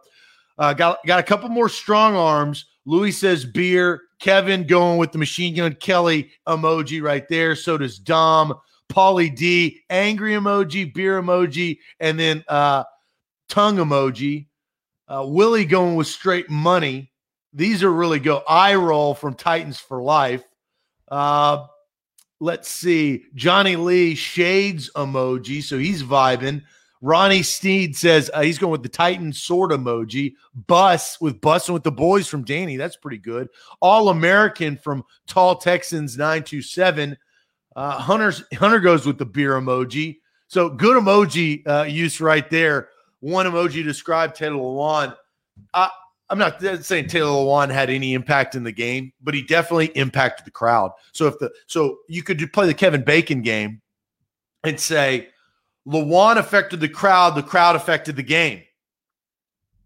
[0.57, 2.65] Uh, got got a couple more strong arms.
[2.85, 4.01] Louis says beer.
[4.19, 7.55] Kevin going with the machine gun Kelly emoji right there.
[7.55, 8.53] So does Dom.
[8.89, 12.83] Paulie D, angry emoji, beer emoji, and then uh,
[13.49, 14.47] tongue emoji.
[15.07, 17.11] Uh, Willie going with straight money.
[17.53, 20.43] These are really go eye roll from Titans for life.
[21.09, 21.65] Uh,
[22.39, 23.25] let's see.
[23.35, 26.63] Johnny Lee shades emoji, so he's vibing.
[27.01, 30.35] Ronnie Steed says uh, he's going with the Titan sword emoji.
[30.67, 32.77] Bus with busing with the boys from Danny.
[32.77, 33.49] That's pretty good.
[33.81, 37.17] All American from Tall Texans 927.
[37.75, 40.17] Uh, Hunter's, Hunter goes with the beer emoji.
[40.47, 42.89] So good emoji uh, use right there.
[43.19, 45.15] One emoji described Taylor Lewan.
[45.73, 45.89] I,
[46.29, 50.45] I'm not saying Taylor Lewan had any impact in the game, but he definitely impacted
[50.45, 50.91] the crowd.
[51.13, 53.81] So if the so you could play the Kevin Bacon game
[54.63, 55.29] and say
[55.87, 58.63] Lewan affected the crowd, the crowd affected the game.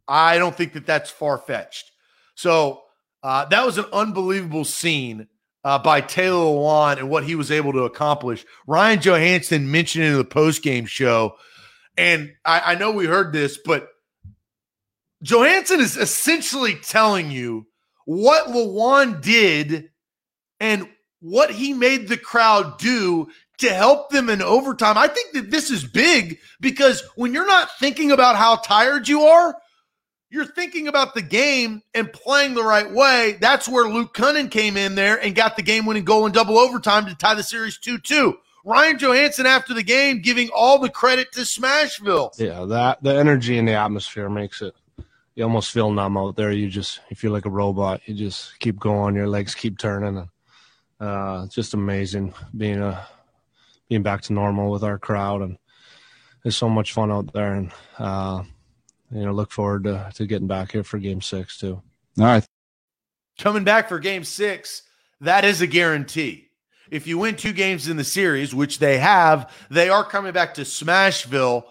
[0.08, 1.92] I don't think that that's far fetched.
[2.36, 2.82] So
[3.24, 5.28] uh, that was an unbelievable scene
[5.64, 8.44] uh, by Taylor Lewan and what he was able to accomplish.
[8.66, 11.36] Ryan Johansen mentioned in the post game show,
[11.98, 13.88] and I, I know we heard this, but
[15.24, 17.68] Johansen is essentially telling you
[18.06, 19.92] what Lewan did
[20.60, 23.30] and what he made the crowd do
[23.62, 24.98] to help them in overtime.
[24.98, 29.24] I think that this is big because when you're not thinking about how tired you
[29.24, 29.56] are,
[30.30, 33.38] you're thinking about the game and playing the right way.
[33.42, 36.58] That's where Luke Kunin came in there and got the game winning goal in double
[36.58, 38.38] overtime to tie the series 2 2.
[38.64, 42.38] Ryan Johansen after the game giving all the credit to Smashville.
[42.40, 44.76] Yeah, that the energy in the atmosphere makes it
[45.36, 46.52] you almost feel numb out there.
[46.52, 48.02] You just you feel like a robot.
[48.06, 50.28] You just keep going, your legs keep turning and
[51.00, 53.08] uh, just amazing being a
[53.92, 55.58] being back to normal with our crowd and
[56.46, 58.42] it's so much fun out there and uh,
[59.12, 61.74] you know look forward to, to getting back here for game six too.
[62.18, 62.46] All right.
[63.38, 64.84] Coming back for game six
[65.20, 66.48] that is a guarantee.
[66.90, 70.54] If you win two games in the series which they have they are coming back
[70.54, 71.64] to smashville.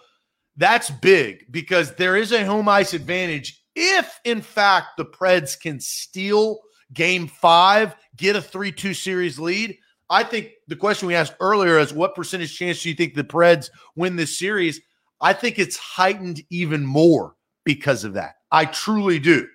[0.59, 5.81] That's big because there is a home ice advantage if in fact the preds can
[5.81, 6.59] steal
[6.93, 9.79] game five get a 3-2 series lead
[10.11, 13.23] I think the question we asked earlier is what percentage chance do you think the
[13.25, 14.81] Preds win this series?
[15.21, 18.35] I think it's heightened even more because of that.
[18.51, 19.47] I truly do.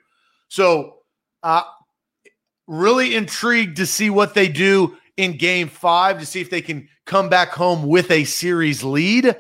[0.48, 1.00] So,
[1.44, 1.64] uh,
[2.68, 6.88] really intrigued to see what they do in game five to see if they can
[7.06, 9.36] come back home with a series lead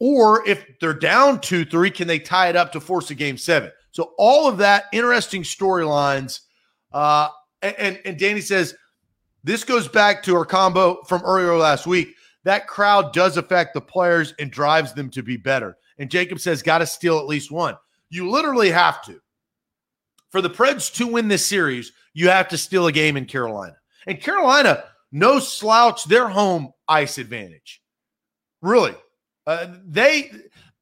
[0.00, 3.36] or if they're down 2 3, can they tie it up to force a game
[3.36, 3.70] seven?
[3.90, 6.40] So, all of that interesting storylines.
[6.92, 7.28] Uh,
[7.62, 8.74] and, and Danny says,
[9.44, 12.16] this goes back to our combo from earlier last week.
[12.44, 15.76] That crowd does affect the players and drives them to be better.
[15.98, 17.76] And Jacob says, got to steal at least one.
[18.10, 19.20] You literally have to.
[20.30, 23.76] For the Preds to win this series, you have to steal a game in Carolina.
[24.06, 27.82] And Carolina, no slouch, their home ice advantage.
[28.62, 28.94] Really.
[29.46, 30.32] Uh, they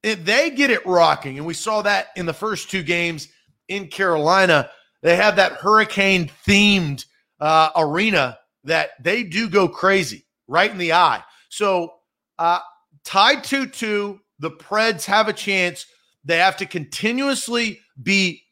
[0.02, 1.36] they get it rocking.
[1.36, 3.28] And we saw that in the first two games
[3.68, 4.70] in Carolina.
[5.02, 7.04] They have that hurricane themed
[7.40, 11.22] uh, arena that they do go crazy right in the eye.
[11.48, 11.94] So,
[12.38, 12.60] uh,
[13.04, 15.86] tied 2 2, the Preds have a chance.
[16.24, 18.42] They have to continuously be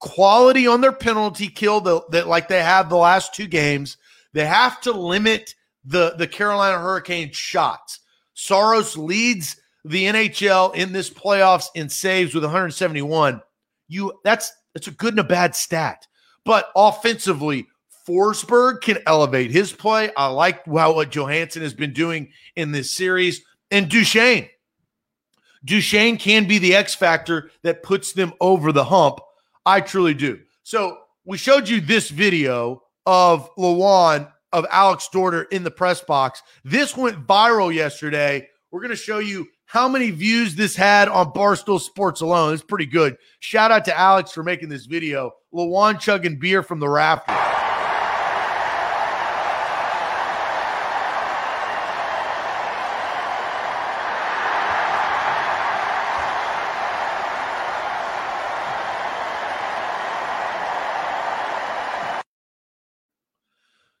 [0.00, 3.96] quality on their penalty kill that like they have the last two games.
[4.32, 8.00] They have to limit the, the Carolina Hurricane shots.
[8.34, 13.40] Saros leads the NHL in this playoffs in saves with 171.
[13.88, 16.06] You that's that's a good and a bad stat.
[16.44, 17.66] But offensively,
[18.08, 20.10] Forsberg can elevate his play.
[20.16, 23.42] I like how what Johansen has been doing in this series.
[23.70, 24.48] And Duchene.
[25.64, 29.18] Duchene can be the X factor that puts them over the hump.
[29.66, 30.40] I truly do.
[30.62, 36.42] So we showed you this video of Lewan of Alex Doherty in the press box.
[36.64, 38.48] This went viral yesterday.
[38.70, 42.54] We're going to show you how many views this had on Barstool Sports alone.
[42.54, 43.18] It's pretty good.
[43.40, 45.32] Shout out to Alex for making this video.
[45.52, 47.57] Lewan chugging beer from the rafters.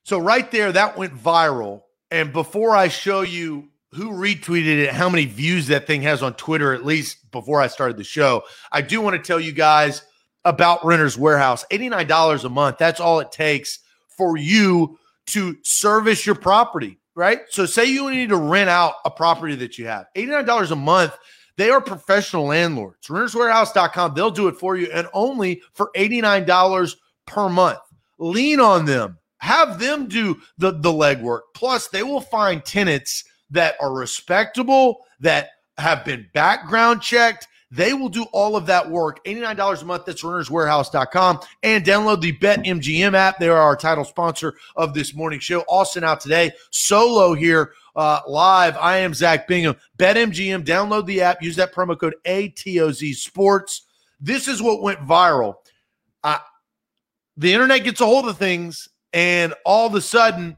[0.08, 1.82] So right there, that went viral.
[2.10, 6.32] And before I show you who retweeted it, how many views that thing has on
[6.32, 10.02] Twitter, at least before I started the show, I do want to tell you guys
[10.46, 11.66] about Renter's Warehouse.
[11.70, 12.78] $89 a month.
[12.78, 13.80] That's all it takes
[14.16, 17.40] for you to service your property, right?
[17.50, 20.06] So say you need to rent out a property that you have.
[20.16, 21.12] $89 a month.
[21.58, 23.08] They are professional landlords.
[23.08, 24.14] Renterswarehouse.com.
[24.14, 27.80] They'll do it for you and only for $89 per month.
[28.18, 31.40] Lean on them have them do the, the legwork.
[31.54, 37.46] Plus, they will find tenants that are respectable, that have been background checked.
[37.70, 39.22] They will do all of that work.
[39.24, 40.06] $89 a month.
[40.06, 41.40] That's renterswarehouse.com.
[41.62, 43.38] And download the BetMGM app.
[43.38, 45.60] They are our title sponsor of this morning show.
[45.68, 46.50] Austin out today.
[46.70, 48.76] Solo here uh, live.
[48.78, 49.76] I am Zach Bingham.
[49.98, 50.64] BetMGM.
[50.64, 51.42] Download the app.
[51.42, 53.82] Use that promo code ATOZ Sports.
[54.18, 55.56] This is what went viral.
[56.24, 56.38] Uh,
[57.36, 60.56] the internet gets a hold of things and all of a sudden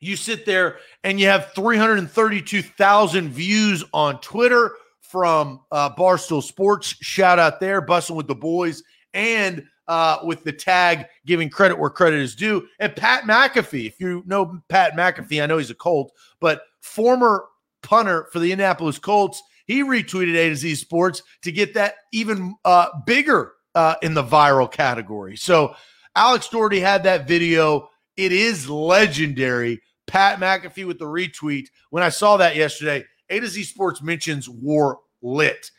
[0.00, 6.94] you sit there and you have 332,000 views on Twitter from uh, Barstool Sports.
[7.00, 8.82] Shout out there, busting with the boys,
[9.14, 12.68] and uh, with the tag giving credit where credit is due.
[12.78, 17.46] And Pat McAfee, if you know Pat McAfee, I know he's a Colt, but former
[17.82, 22.54] punter for the Indianapolis Colts, he retweeted A to Z Sports to get that even
[22.64, 25.36] uh, bigger uh, in the viral category.
[25.36, 25.74] So
[26.18, 27.90] Alex Doherty had that video.
[28.16, 29.80] It is legendary.
[30.08, 31.68] Pat McAfee with the retweet.
[31.90, 35.70] When I saw that yesterday, A to Z Sports mentions war lit.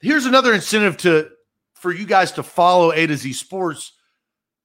[0.00, 1.30] Here's another incentive to
[1.74, 3.94] for you guys to follow A to Z Sports.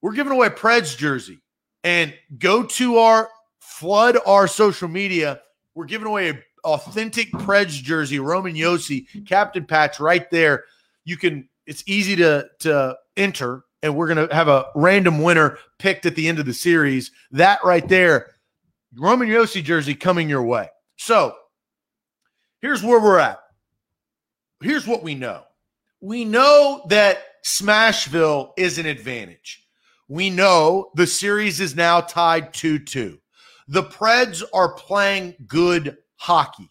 [0.03, 1.39] We're giving away a Preds jersey
[1.83, 5.41] and go to our flood our social media.
[5.73, 10.65] We're giving away a authentic Preds jersey, Roman Josi, captain patch right there.
[11.03, 15.57] You can it's easy to to enter and we're going to have a random winner
[15.79, 17.11] picked at the end of the series.
[17.31, 18.31] That right there,
[18.95, 20.69] Roman Josi jersey coming your way.
[20.97, 21.35] So
[22.61, 23.39] here's where we're at.
[24.61, 25.43] Here's what we know
[26.01, 29.63] we know that Smashville is an advantage.
[30.07, 33.19] We know the series is now tied 2 2.
[33.67, 36.69] The Preds are playing good hockey.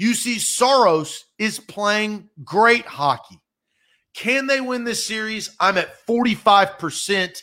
[0.00, 3.40] Juuse Saros is playing great hockey.
[4.14, 5.54] Can they win this series?
[5.60, 7.42] I'm at 45%.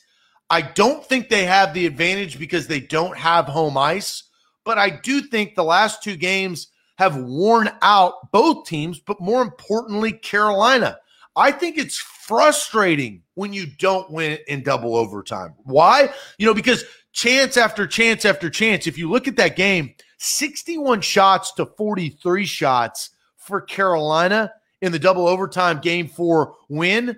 [0.50, 4.24] I don't think they have the advantage because they don't have home ice,
[4.64, 9.42] but I do think the last two games have worn out both teams, but more
[9.42, 10.98] importantly, Carolina.
[11.36, 15.54] I think it's frustrating when you don't win in double overtime.
[15.64, 16.10] Why?
[16.38, 21.02] You know, because chance after chance after chance, if you look at that game, 61
[21.02, 27.18] shots to 43 shots for Carolina in the double overtime game four win.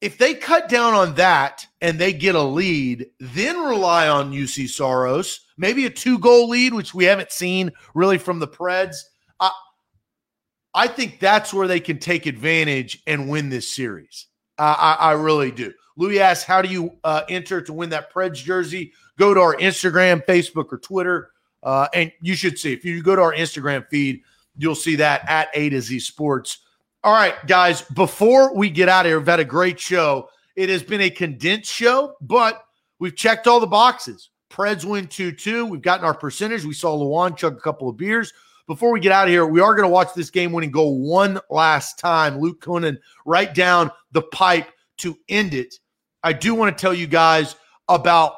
[0.00, 4.68] If they cut down on that and they get a lead, then rely on Juuse
[4.68, 8.96] Saros, maybe a two goal lead, which we haven't seen really from the Preds.
[9.40, 9.50] I,
[10.74, 14.26] I think that's where they can take advantage and win this series.
[14.58, 15.72] I, I, really do.
[15.96, 18.92] Louis asks, How do you uh, enter to win that Preds jersey?
[19.18, 21.30] Go to our Instagram, Facebook, or Twitter.
[21.62, 24.22] Uh, and you should see if you go to our Instagram feed,
[24.56, 26.58] You'll see that at A to Z Sports.
[27.04, 30.28] All right, guys, before we get out of here, we've had a great show.
[30.56, 32.64] It has been a condensed show, but
[32.98, 34.30] we've checked all the boxes.
[34.50, 35.66] Preds win 2 2.
[35.66, 36.64] We've gotten our percentage.
[36.64, 38.32] We saw Lewan chug a couple of beers.
[38.66, 41.00] Before we get out of here, we are going to watch this game winning goal
[41.00, 42.40] one last time.
[42.40, 45.78] Luke Kunin right down the pipe to end it.
[46.24, 47.54] I do want to tell you guys
[47.88, 48.34] about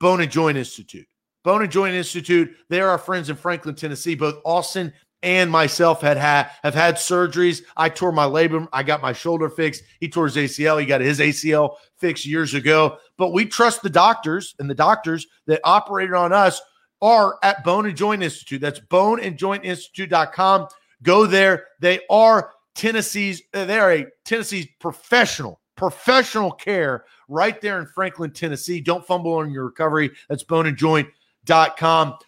[0.00, 1.06] Bone and Joint Institute.
[1.44, 2.54] Bone and Joint Institute.
[2.70, 4.14] They are our friends in Franklin, Tennessee.
[4.14, 4.92] Both Austin
[5.22, 7.62] and myself had had have had surgeries.
[7.76, 8.68] I tore my labrum.
[8.72, 9.82] I got my shoulder fixed.
[10.00, 10.80] He tore his ACL.
[10.80, 12.98] He got his ACL fixed years ago.
[13.16, 16.60] But we trust the doctors, and the doctors that operated on us
[17.00, 18.60] are at Bone and Joint Institute.
[18.60, 20.68] That's boneandjointinstitute.com.
[21.02, 21.66] Go there.
[21.80, 28.30] They are Tennessee's, uh, they are a Tennessee's professional, professional care right there in Franklin,
[28.30, 28.80] Tennessee.
[28.80, 30.10] Don't fumble on your recovery.
[30.28, 32.18] That's boneandjoint.com.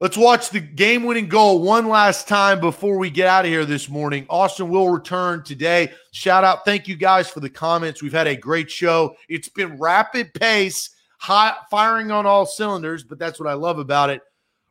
[0.00, 3.64] Let's watch the game winning goal one last time before we get out of here
[3.64, 4.26] this morning.
[4.28, 5.92] Austin will return today.
[6.10, 6.64] Shout out.
[6.64, 8.02] Thank you guys for the comments.
[8.02, 9.14] We've had a great show.
[9.28, 14.10] It's been rapid pace, high, firing on all cylinders, but that's what I love about
[14.10, 14.20] it.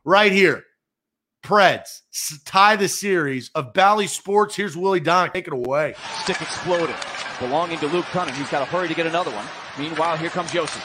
[0.04, 0.62] Right here,
[1.42, 2.00] Preds
[2.44, 4.54] tie the series of Bally Sports.
[4.54, 5.32] Here's Willy Daunic.
[5.32, 5.94] Take it away.
[6.22, 6.94] Stick exploded,
[7.40, 8.34] belonging to Luke Kunin.
[8.34, 9.46] He's got to hurry to get another one.
[9.78, 10.80] Meanwhile, here comes Josi.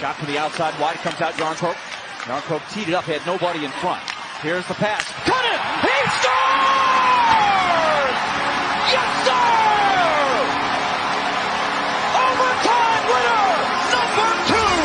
[0.00, 0.96] Shot from the outside wide.
[0.96, 1.76] Comes out Jarnkrok.
[2.22, 3.98] Jarnkrok teed it up, had nobody in front.
[4.46, 5.02] Here's the pass.
[5.26, 5.58] Cut it!
[5.82, 8.14] He scores!
[8.94, 9.42] Yes, sir!
[12.22, 13.42] Overtime winner,
[13.90, 14.78] number two!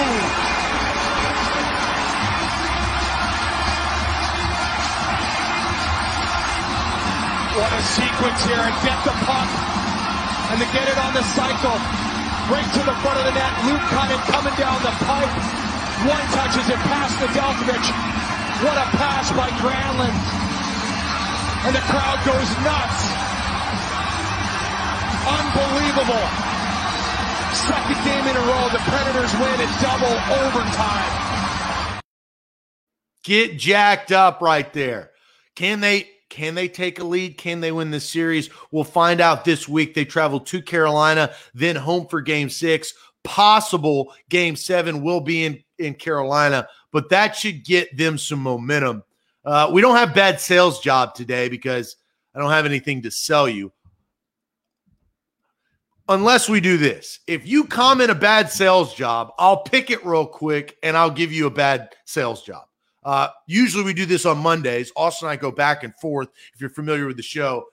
[7.54, 9.50] What a sequence here and get the puck
[10.50, 11.78] and to get it on the cycle.
[12.50, 13.54] Right to the front of the net.
[13.70, 15.67] Luke Kunin coming down the pipe.
[16.06, 17.86] One touches it past Nedeljkovic.
[18.62, 20.14] What a pass by Granlund.
[21.66, 23.02] And the crowd goes nuts.
[25.28, 26.28] Unbelievable.
[27.54, 28.70] Second game in a row.
[28.70, 30.14] The Predators win in double
[30.46, 32.02] overtime.
[33.24, 35.12] Get jacked up right there.
[35.56, 37.38] Can they can they take a lead?
[37.38, 38.50] Can they win this series?
[38.72, 39.96] We'll find out this week.
[39.96, 42.94] They travel to Carolina, then home for game six.
[43.24, 49.04] Possible game seven will be in in Carolina, but that should get them some momentum.
[49.46, 51.96] Uh, we don't have bad sales job today because
[52.36, 53.72] I don't have anything to sell you.
[56.10, 57.20] Unless we do this.
[57.28, 61.34] If you comment a bad sales job, I'll pick it real quick and I'll give
[61.34, 62.66] you a bad sales job.
[63.04, 64.92] Uh, usually we do this on Mondays.
[64.96, 66.30] Austin and I go back and forth.
[66.54, 67.66] If you're familiar with the show,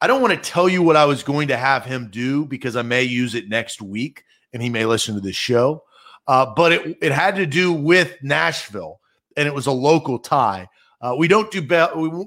[0.00, 2.76] I don't want to tell you what I was going to have him do because
[2.76, 5.82] I may use it next week and he may listen to this show
[6.28, 9.00] uh, but it, it had to do with Nashville,
[9.36, 10.68] and it was a local tie.
[11.00, 11.96] Uh, we don't do bad.
[11.96, 12.26] We,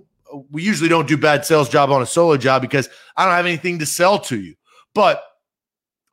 [0.50, 3.46] we usually don't do bad sales job on a solo job because I don't have
[3.46, 4.56] anything to sell to you.
[4.96, 5.24] But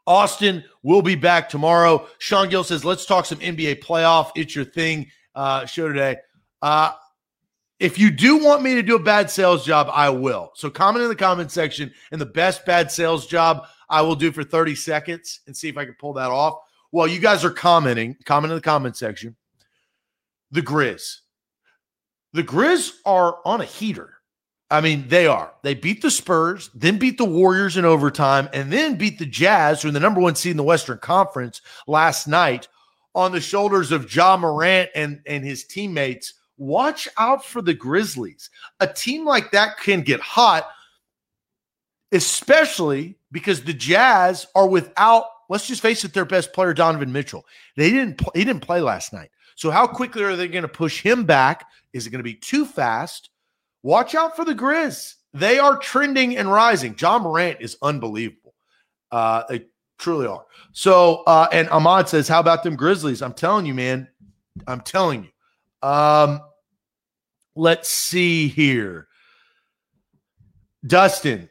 [0.07, 2.07] Austin will be back tomorrow.
[2.19, 4.33] Sean Gill says, "Let's talk some NBA playoff.
[4.37, 6.17] It's your thing." Uh, show today.
[6.61, 6.93] Uh,
[7.79, 10.51] if you do want me to do a bad sales job, I will.
[10.57, 14.33] So comment in the comment section, and the best bad sales job I will do
[14.33, 16.59] for 30 seconds and see if I can pull that off
[16.91, 19.37] while you guys are commenting, comment in the comment section.
[20.51, 21.19] The Grizz.
[22.33, 24.15] The Grizz are on a heater.
[24.71, 25.53] I mean, they are.
[25.63, 29.81] They beat the Spurs, then beat the Warriors in overtime, and then beat the Jazz,
[29.81, 32.69] who are the number one seed in the Western Conference last night
[33.15, 36.35] on the shoulders of Ja Morant and, and his teammates.
[36.59, 38.51] Watch out for the Grizzlies.
[38.81, 40.69] A team like that can get hot,
[42.13, 47.45] especially because the Jazz are without let's just face it, their best player, Donovan Mitchell.
[47.77, 49.31] They didn't he didn't play last night.
[49.57, 51.67] So how quickly are they going to push him back?
[51.93, 53.31] Is it going to be too fast?
[53.83, 55.15] Watch out for the Grizz.
[55.35, 56.95] They are trending and rising.
[56.99, 58.55] Ja Morant is unbelievable.
[59.11, 59.67] Uh, they
[59.99, 60.45] truly are.
[60.73, 63.23] So uh, and Ahmad says, How about them Grizzlies?
[63.23, 64.09] I'm telling you, man.
[64.67, 65.89] I'm telling you.
[65.89, 66.41] Um,
[67.55, 69.09] let's see here.
[70.87, 71.49] Dustin,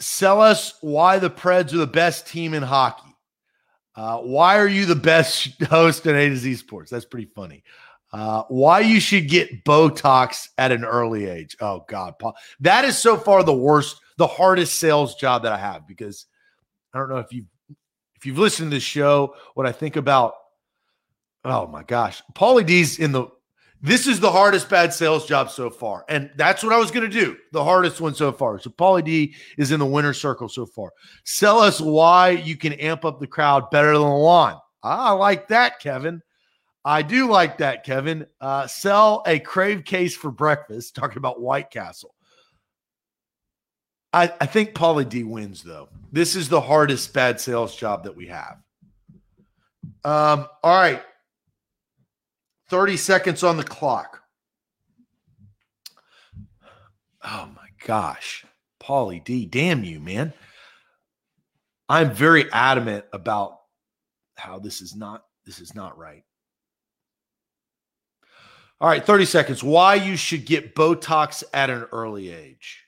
[0.00, 3.14] sell us why the Preds are the best team in hockey.
[3.94, 6.90] Uh, why are you the best host in A to Z Sports?
[6.90, 7.64] That's pretty funny.
[8.12, 11.56] Uh, why you should get Botox at an early age?
[11.60, 15.58] Oh God, Paul, that is so far the worst, the hardest sales job that I
[15.58, 16.26] have because
[16.94, 17.44] I don't know if you
[18.16, 20.34] if you've listened to the show, what I think about.
[21.44, 23.28] Oh my gosh, Paulie D's in the
[23.80, 26.04] this is the hardest bad sales job so far.
[26.08, 27.36] And that's what I was going to do.
[27.52, 28.58] The hardest one so far.
[28.58, 30.92] So Paulie D is in the winner circle so far.
[31.24, 34.60] Sell us why you can amp up the crowd better than Lewan.
[34.82, 36.22] I like that, Kevin.
[36.84, 38.26] I do like that, Kevin.
[38.40, 42.14] Uh, sell a crave case for breakfast, talking about White Castle.
[44.12, 45.88] I, I think Paulie D wins, though.
[46.12, 48.56] This is the hardest bad sales job that we have.
[50.04, 51.02] Um, all right.
[52.68, 54.22] 30 seconds on the clock.
[57.24, 58.44] Oh my gosh.
[58.80, 60.32] Paulie D, damn you, man.
[61.88, 63.58] I'm very adamant about
[64.36, 66.24] how this is not this is not right.
[68.80, 69.64] All right, 30 seconds.
[69.64, 72.84] Why you should get Botox at an early age.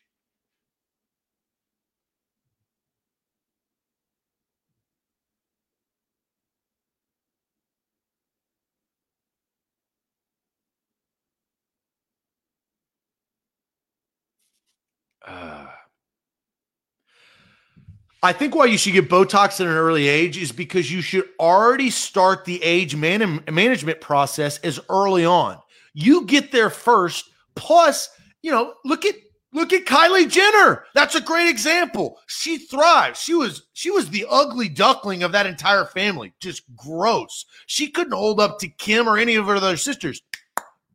[18.22, 21.24] I think why you should get Botox at an early age is because you should
[21.38, 25.58] already start the age man- management process as early on.
[25.94, 27.30] You get there first.
[27.54, 28.10] Plus,
[28.42, 29.14] you know, look at
[29.52, 30.84] look at Kylie Jenner.
[30.94, 32.18] That's a great example.
[32.26, 33.20] She thrives.
[33.20, 36.34] She was she was the ugly duckling of that entire family.
[36.40, 37.46] Just gross.
[37.66, 40.22] She couldn't hold up to Kim or any of her other sisters.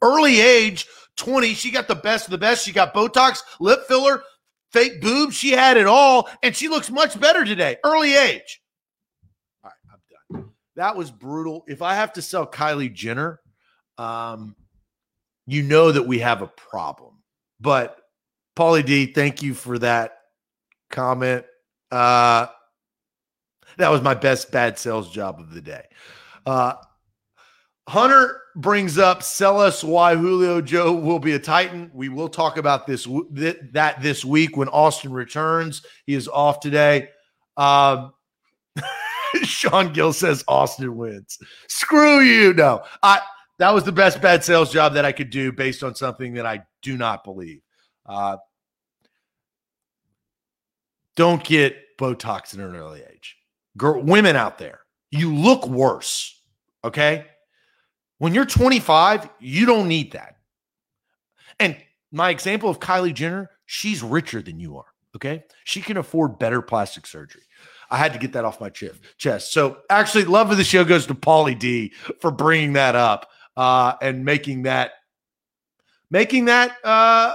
[0.01, 0.86] Early age,
[1.18, 2.66] 20, she got the best of the best.
[2.66, 4.24] She got Botox, lip filler,
[4.72, 5.36] fake boobs.
[5.36, 7.78] She had it all, and she looks much better today.
[7.84, 8.61] Early age.
[9.63, 9.99] All right,
[10.32, 10.49] I'm done.
[10.76, 11.63] That was brutal.
[11.68, 13.39] If I have to sell Kylie Jenner,
[13.97, 14.55] um,
[15.47, 17.13] you know that we have a problem.
[17.61, 17.97] But
[18.55, 20.20] Paulie D, thank you for that
[20.89, 21.45] comment.
[21.91, 22.47] Uh,
[23.78, 25.86] that was my best bad sales job of the day.
[26.45, 26.74] Uh,
[27.88, 31.91] Hunter brings up sell us why Julio Jones will be a Titan.
[31.93, 33.03] We will talk about this
[33.35, 35.85] th- that this week when Austin returns.
[36.05, 37.09] He is off today.
[37.57, 38.13] Um,
[39.43, 41.37] Sean Gill says Austin wins.
[41.67, 42.53] Screw you.
[42.53, 43.21] No, I
[43.59, 46.45] that was the best bad sales job that I could do based on something that
[46.45, 47.61] I do not believe.
[48.05, 48.37] Uh,
[51.15, 53.37] don't get Botox in an early age.
[53.77, 54.81] Girl, women out there,
[55.11, 56.41] you look worse.
[56.83, 57.25] Okay.
[58.18, 60.38] When you're 25, you don't need that.
[61.59, 61.78] And
[62.11, 64.86] my example of Kylie Jenner, she's richer than you are.
[65.16, 65.43] Okay.
[65.63, 67.43] She can afford better plastic surgery.
[67.89, 69.53] I had to get that off my chest.
[69.53, 73.93] So, actually, love of the show goes to Paulie D for bringing that up uh,
[74.01, 74.91] and making that
[76.09, 77.34] making that uh,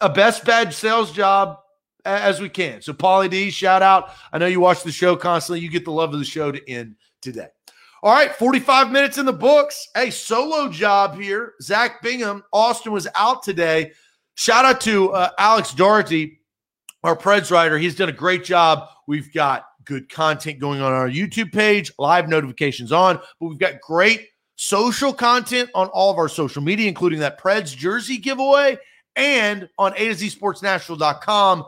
[0.00, 1.58] a best badge sales job
[2.04, 2.80] as we can.
[2.82, 4.10] So, Paulie D, shout out.
[4.32, 5.60] I know you watch the show constantly.
[5.60, 7.48] You get the love of the show to end today.
[8.04, 9.88] All right, 45 minutes in the books.
[9.94, 11.54] Hey, solo job here.
[11.62, 12.42] Zach Bingham.
[12.52, 13.92] Austin was out today.
[14.34, 16.40] Shout out to uh, Alex Doherty,
[17.04, 17.78] our Preds writer.
[17.78, 18.88] He's done a great job.
[19.06, 23.80] We've got good content going on our YouTube page, live notifications on, but we've got
[23.80, 28.78] great social content on all of our social media, including that Preds jersey giveaway
[29.14, 31.66] and on A to Z Sportsnational.com.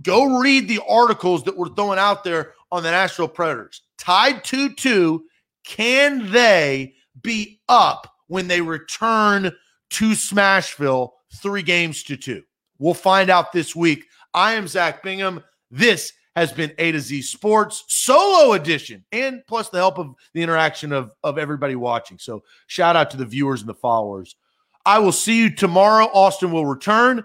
[0.00, 3.82] Go read the articles that we're throwing out there on the Nashville Predators.
[3.98, 5.24] Tied 2 2
[5.64, 9.52] can they be up when they return
[9.90, 12.42] to Smashville three games to two?
[12.78, 14.06] We'll find out this week.
[14.34, 15.42] I am Zach Bingham.
[15.70, 20.42] This has been A to Z Sports solo edition, and plus the help of the
[20.42, 22.18] interaction of, of everybody watching.
[22.18, 24.36] So, shout out to the viewers and the followers.
[24.84, 26.06] I will see you tomorrow.
[26.06, 27.24] Austin will return.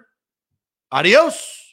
[0.91, 1.66] Adios.